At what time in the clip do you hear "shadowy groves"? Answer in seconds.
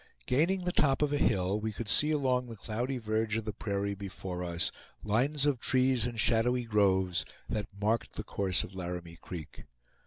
6.19-7.23